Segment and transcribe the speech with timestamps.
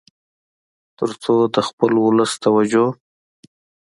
[0.97, 2.85] تر څو د خپل ولس توجه